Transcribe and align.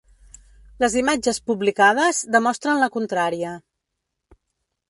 Les 0.83 0.95
imatges 1.01 1.39
publicades 1.51 2.23
demostren 2.37 2.83
la 2.85 2.91
contrària. 2.97 3.53